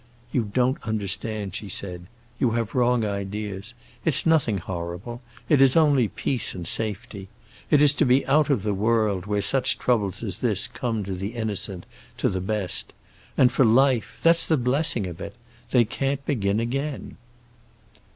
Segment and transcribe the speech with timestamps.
[0.31, 2.07] "You don't understand," she said.
[2.39, 3.75] "You have wrong ideas.
[4.03, 5.21] It's nothing horrible.
[5.47, 7.27] It is only peace and safety.
[7.69, 11.13] It is to be out of the world, where such troubles as this come to
[11.13, 11.85] the innocent,
[12.17, 12.93] to the best.
[13.37, 15.35] And for life—that's the blessing of it!
[15.69, 17.17] They can't begin again."